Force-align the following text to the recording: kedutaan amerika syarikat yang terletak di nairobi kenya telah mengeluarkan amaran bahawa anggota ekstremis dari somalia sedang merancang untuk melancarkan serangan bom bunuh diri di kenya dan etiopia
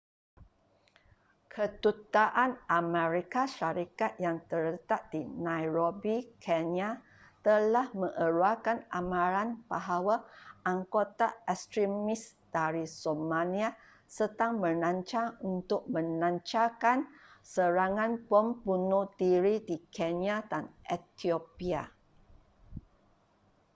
kedutaan 1.53 2.51
amerika 2.79 3.41
syarikat 3.55 4.11
yang 4.25 4.37
terletak 4.49 5.01
di 5.13 5.21
nairobi 5.45 6.15
kenya 6.45 6.89
telah 7.47 7.85
mengeluarkan 7.99 8.77
amaran 8.99 9.49
bahawa 9.71 10.15
anggota 10.71 11.27
ekstremis 11.53 12.23
dari 12.55 12.85
somalia 13.01 13.69
sedang 14.17 14.53
merancang 14.63 15.27
untuk 15.51 15.81
melancarkan 15.95 16.97
serangan 17.53 18.11
bom 18.29 18.47
bunuh 18.65 19.05
diri 19.21 19.55
di 19.69 19.77
kenya 19.95 20.35
dan 20.51 20.63
etiopia 20.95 21.83